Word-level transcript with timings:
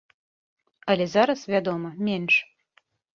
Але 0.93 1.05
зараз, 1.15 1.43
вядома, 1.53 1.91
менш. 2.09 2.33